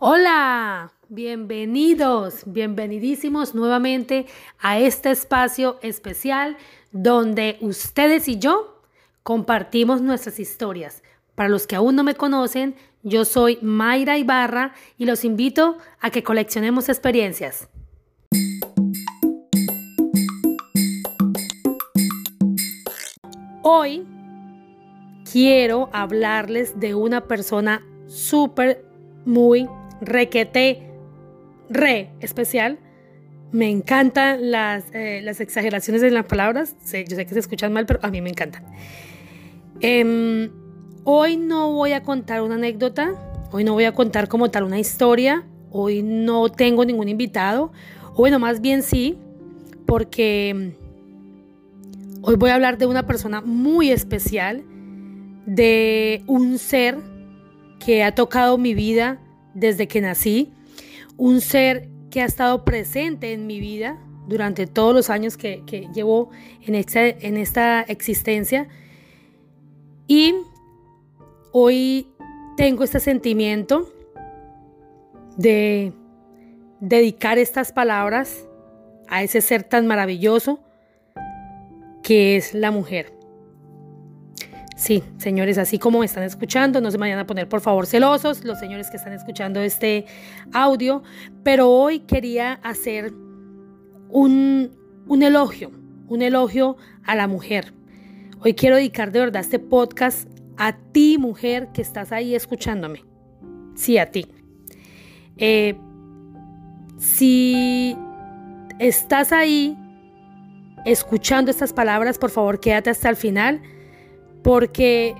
[0.00, 4.26] Hola, bienvenidos, bienvenidísimos nuevamente
[4.58, 6.56] a este espacio especial
[6.90, 8.82] donde ustedes y yo
[9.22, 11.04] compartimos nuestras historias.
[11.36, 16.10] Para los que aún no me conocen, yo soy Mayra Ibarra y los invito a
[16.10, 17.68] que coleccionemos experiencias.
[23.62, 24.04] Hoy
[25.30, 28.84] quiero hablarles de una persona súper,
[29.24, 29.68] muy
[30.06, 30.82] requete,
[31.68, 32.78] re especial.
[33.52, 36.74] Me encantan las, eh, las exageraciones de las palabras.
[36.82, 38.64] yo sé que se escuchan mal, pero a mí me encantan.
[39.80, 40.50] Em,
[41.04, 43.14] hoy no voy a contar una anécdota.
[43.52, 45.44] Hoy no voy a contar como tal una historia.
[45.70, 47.72] Hoy no tengo ningún invitado.
[48.16, 49.18] Bueno, más bien sí,
[49.86, 50.72] porque em,
[52.22, 54.64] hoy voy a hablar de una persona muy especial,
[55.46, 56.96] de un ser
[57.78, 59.20] que ha tocado mi vida
[59.54, 60.52] desde que nací,
[61.16, 65.62] un ser que ha estado presente en mi vida durante todos los años que,
[65.94, 66.30] llevo
[66.62, 68.68] en esta, en esta existencia.
[70.06, 70.34] Y
[71.52, 72.08] hoy
[72.56, 73.92] tengo este sentimiento
[75.36, 75.92] de
[76.80, 78.46] dedicar estas palabras
[79.08, 80.60] a ese ser tan maravilloso
[82.02, 83.12] que es la mujer.
[84.84, 88.44] Sí, señores, así como me están escuchando, no se vayan a poner por favor celosos
[88.44, 90.04] los señores que están escuchando este
[90.52, 91.02] audio,
[91.42, 93.10] pero hoy quería hacer
[94.10, 95.70] un, un elogio,
[96.06, 97.72] un elogio a la mujer.
[98.40, 103.06] Hoy quiero dedicar de verdad este podcast a ti, mujer, que estás ahí escuchándome.
[103.74, 104.26] Sí, a ti.
[105.38, 105.78] Eh,
[106.98, 107.96] si
[108.78, 109.78] estás ahí
[110.84, 113.62] escuchando estas palabras, por favor, quédate hasta el final
[114.44, 115.16] porque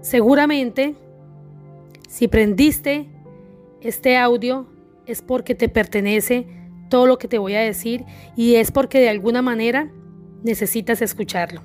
[0.00, 0.94] seguramente
[2.08, 3.08] si prendiste
[3.82, 4.66] este audio
[5.06, 6.46] es porque te pertenece
[6.88, 8.04] todo lo que te voy a decir
[8.36, 9.90] y es porque de alguna manera
[10.44, 11.62] necesitas escucharlo.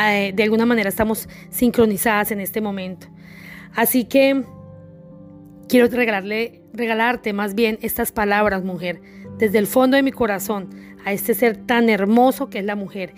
[0.00, 3.08] Eh, de alguna manera estamos sincronizadas en este momento.
[3.74, 4.44] Así que
[5.68, 9.00] quiero regalarle, regalarte más bien estas palabras, mujer,
[9.36, 10.70] desde el fondo de mi corazón,
[11.04, 13.14] a este ser tan hermoso que es la mujer.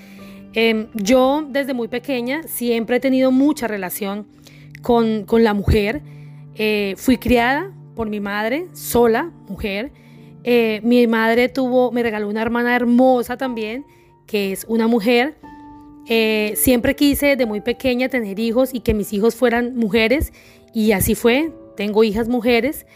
[0.55, 4.27] Em, yo desde muy pequeña siempre he tenido mucha relación
[4.83, 6.03] con, la mujer.
[6.57, 9.93] Eh, fui criada por mi madre, sola, mujer.
[10.45, 13.87] Eh, mi madre tuvo, me regaló una hermana hermosa también,
[14.27, 15.37] que es una mujer.
[16.09, 20.33] Eh, siempre quise desde muy pequeña tener hijos y que mis hijos fueran mujeres
[20.75, 21.53] y así fue.
[21.77, 22.87] Tengo hijas mujeres.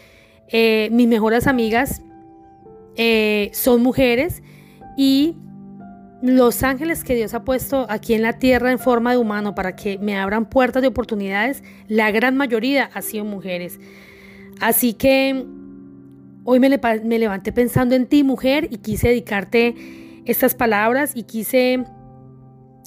[0.51, 2.01] mis mejores amigas
[3.51, 4.43] son mujeres
[4.97, 5.35] y
[6.21, 9.75] los ángeles que Dios ha puesto aquí en la tierra en forma de humano para
[9.75, 13.79] que me abran puertas de oportunidades, la gran mayoría ha sido mujeres.
[14.59, 15.45] Así que
[16.43, 19.75] hoy me, levanté pensando en ti, mujer, y quise dedicarte
[20.25, 21.85] estas palabras y quise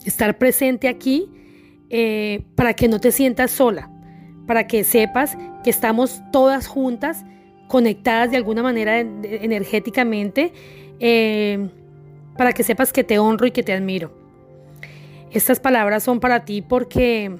[0.05, 1.31] estar presente aquí
[1.89, 3.91] eh, para que no te sientas sola,
[4.47, 7.25] para que sepas que estamos todas juntas,
[7.69, 10.53] conectadas de alguna manera energéticamente.
[10.99, 11.69] Eh,
[12.41, 14.13] para que sepas que te honro y que te admiro.
[15.31, 17.37] Estas palabras son para ti porque,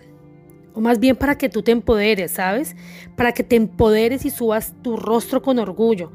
[0.75, 2.77] o más bien para que tú te empoderes, ¿sabes?
[3.17, 6.13] Para que te empoderes y subas tu rostro con orgullo.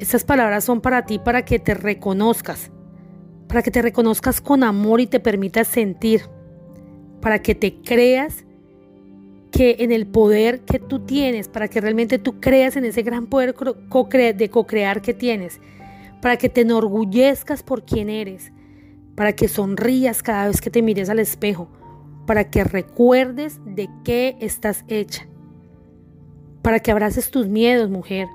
[0.00, 2.72] Estas palabras son para ti para que te reconozcas,
[3.46, 6.22] para que te reconozcas con amor y te permitas sentir,
[7.20, 8.44] para que te creas
[9.52, 13.28] que en el poder que tú tienes, para que realmente tú creas en ese gran
[13.28, 15.60] poder de co-crear que tienes
[16.22, 18.52] para que te enorgullezcas por quien eres,
[19.16, 21.68] para que sonrías cada vez que te mires al espejo,
[22.26, 25.26] para que recuerdes de qué estás hecha,
[26.62, 28.28] para que abraces tus miedos, mujer,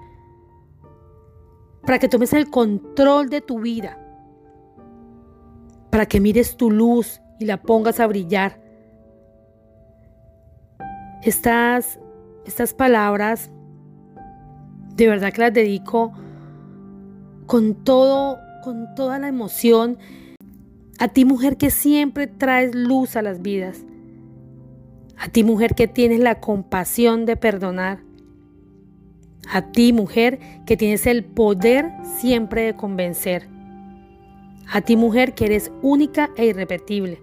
[1.85, 3.97] para que tomes el control de tu vida,
[5.89, 8.61] para que mires tu luz y la pongas a brillar.
[11.23, 12.01] Estas,
[12.45, 13.49] estas palabras,
[14.93, 16.11] de verdad que las dedico
[17.47, 19.97] con todo, con toda la emoción.
[20.99, 23.79] A ti mujer que siempre traes luz a las vidas.
[25.17, 27.99] A ti mujer que tienes la compasión de perdonar.
[29.49, 33.47] A ti mujer que tienes el poder siempre de convencer.
[34.70, 37.22] A ti mujer que eres única e irrepetible.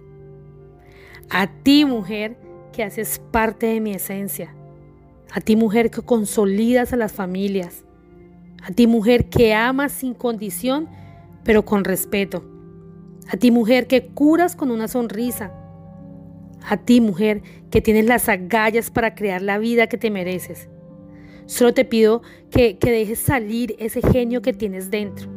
[1.29, 2.37] A ti mujer
[2.73, 4.55] que haces parte de mi esencia.
[5.31, 7.84] A ti mujer que consolidas a las familias.
[8.67, 10.89] A ti mujer que amas sin condición,
[11.43, 12.43] pero con respeto.
[13.31, 15.51] A ti mujer que curas con una sonrisa.
[16.67, 20.67] A ti mujer que tienes las agallas para crear la vida que te mereces.
[21.45, 25.29] Solo te pido que, que dejes salir ese genio que tienes dentro.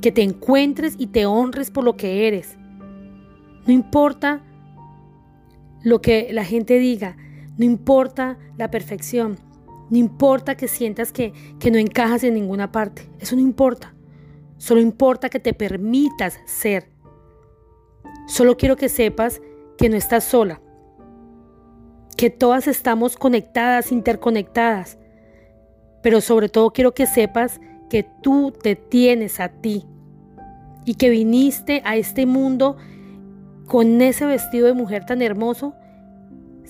[0.00, 2.56] Que te encuentres y te honres por lo que eres.
[3.66, 4.44] No importa
[5.82, 7.16] lo que la gente diga,
[7.58, 9.36] no importa la perfección,
[9.90, 13.94] no importa que sientas que, que no encajas en ninguna parte, eso no importa.
[14.56, 16.88] Solo importa que te permitas ser.
[18.26, 19.40] Solo quiero que sepas
[19.76, 20.60] que no estás sola,
[22.16, 24.98] que todas estamos conectadas, interconectadas,
[26.02, 29.86] pero sobre todo quiero que sepas que tú te tienes a ti
[30.84, 32.76] y que viniste a este mundo
[33.66, 35.74] con ese vestido de mujer tan hermoso.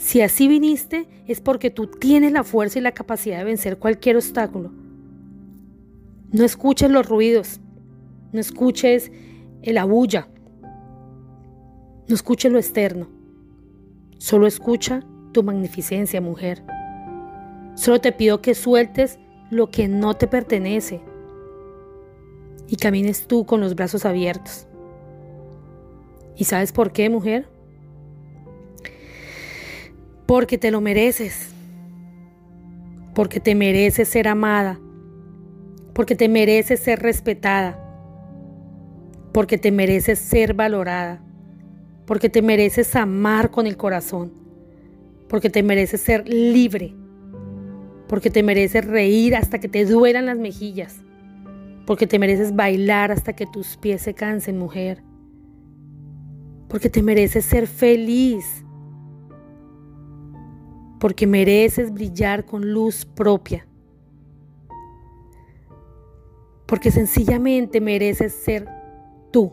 [0.00, 4.16] Si así viniste es porque tú tienes la fuerza y la capacidad de vencer cualquier
[4.16, 4.72] obstáculo.
[6.32, 7.60] No escuches los ruidos,
[8.32, 9.12] no escuches
[9.62, 10.26] la bulla,
[12.08, 13.08] no escuches lo externo,
[14.16, 16.62] solo escucha tu magnificencia, mujer.
[17.74, 19.18] Solo te pido que sueltes
[19.50, 21.02] lo que no te pertenece
[22.68, 24.66] y camines tú con los brazos abiertos.
[26.36, 27.59] ¿Y sabes por qué, mujer?
[30.30, 31.50] Porque te lo mereces.
[33.16, 34.78] Porque te mereces ser amada.
[35.92, 37.76] Porque te mereces ser respetada.
[39.32, 41.20] Porque te mereces ser valorada.
[42.06, 44.38] Porque te mereces amar con el corazón
[45.30, 46.92] porque te mereces ser libre,
[48.08, 50.96] porque te mereces reír hasta que te duelan las mejillas,
[51.86, 55.04] porque te mereces bailar hasta que tus pies se cansen, mujer,
[56.68, 58.64] porque te mereces ser feliz,
[61.00, 63.66] porque mereces brillar con luz propia,
[66.66, 68.68] porque sencillamente mereces ser
[69.32, 69.52] tú.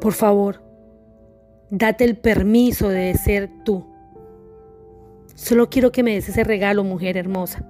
[0.00, 0.68] Por favor,
[1.70, 3.84] Date el permiso de ser tú.
[5.34, 7.62] Solo quiero que me des ese regalo, mujer hermosa.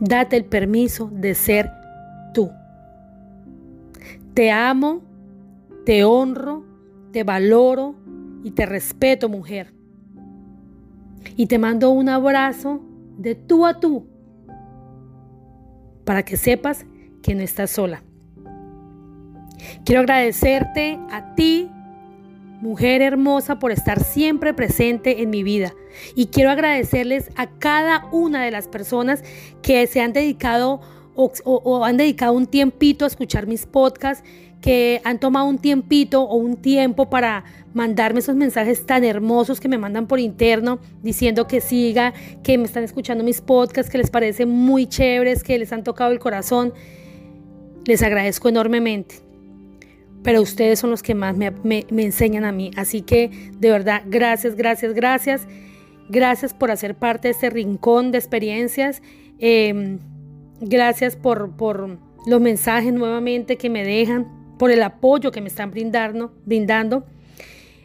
[0.00, 1.70] Date el permiso de ser
[2.34, 2.50] tú.
[4.34, 5.02] Te amo,
[5.84, 6.64] te honro,
[7.12, 7.94] te valoro
[8.42, 9.72] y te respeto, mujer.
[11.36, 12.80] Y te mando un abrazo
[13.18, 14.06] de tú a tú
[16.04, 16.86] para que sepas
[17.22, 18.02] que no estás sola.
[19.84, 21.70] Quiero agradecerte a ti
[22.60, 25.74] mujer hermosa, por estar siempre presente en mi vida.
[26.14, 29.24] Y quiero agradecerles a cada una de las personas
[29.62, 30.80] que se han dedicado
[31.14, 34.24] o, han dedicado un tiempito a escuchar mis podcasts,
[34.60, 39.68] que han tomado un tiempito o un tiempo para mandarme esos mensajes tan hermosos que
[39.68, 42.12] me mandan por interno diciendo que siga,
[42.42, 46.12] que me están escuchando mis podcasts, que les parece muy chéveres, que les han tocado
[46.12, 46.74] el corazón.
[47.86, 49.30] Les agradezco enormemente
[50.22, 52.70] pero ustedes son los que más me, enseñan a mí.
[52.76, 55.46] Así que de verdad, gracias, gracias, gracias.
[56.08, 59.00] Gracias por hacer parte de este rincón de experiencias.
[59.38, 59.98] Em,
[60.60, 64.26] gracias por, por los mensajes nuevamente que me dejan,
[64.60, 66.34] por el apoyo que me están brindando.
[66.44, 67.06] brindando.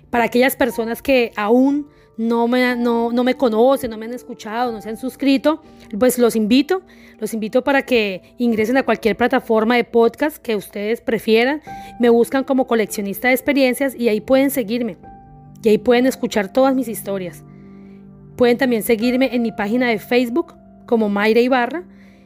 [0.09, 1.87] Para aquellas personas que aún
[2.17, 5.61] no me, no, no me conocen, no me han escuchado, no se han suscrito,
[5.97, 6.81] pues los invito,
[7.17, 11.61] los invito para que ingresen a cualquier plataforma de podcast que ustedes prefieran,
[11.97, 14.97] me buscan como coleccionista de experiencias y ahí pueden seguirme
[15.63, 17.41] y ahí pueden escuchar todas mis historias.
[18.35, 20.55] Pueden también seguirme en mi página de Facebook
[20.87, 21.85] como Mayra Ibarra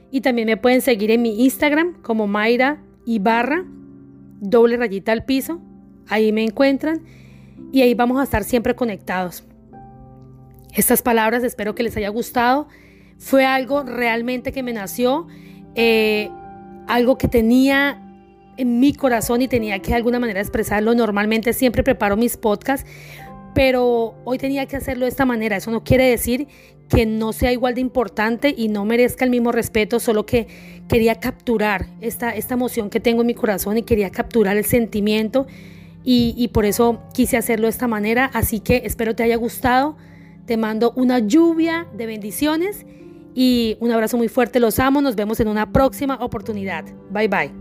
[0.10, 3.64] y también me pueden seguir en mi Instagram como Mayra Ibarra,
[4.40, 5.62] doble rayita al piso,
[6.08, 7.04] ahí me encuentran
[7.72, 9.44] y ahí vamos a estar siempre conectados.
[10.74, 12.68] Estas palabras espero que les haya gustado.
[13.18, 15.28] Fue algo realmente que me nació,
[15.76, 16.30] eh,
[16.88, 18.02] algo que tenía
[18.58, 20.94] en mi corazón y tenía que de alguna manera expresarlo.
[20.94, 22.90] Normalmente siempre preparo mis podcasts,
[23.54, 25.58] pero hoy tenía que hacerlo de esta manera.
[25.58, 26.48] Eso no quiere decir
[26.90, 30.48] que no sea igual de importante y no merezca el mismo respeto, solo que
[30.88, 35.46] quería capturar esta, esta emoción que tengo en mi corazón y quería capturar el sentimiento
[36.04, 38.32] y, por eso quise hacerlo de esta manera.
[38.34, 39.96] Así que espero te haya gustado.
[40.46, 42.86] Te mando una lluvia de bendiciones
[43.36, 44.60] y un abrazo muy fuerte.
[44.60, 45.02] Los amo.
[45.02, 46.86] Nos vemos en una próxima oportunidad.
[47.12, 47.59] Bye bye.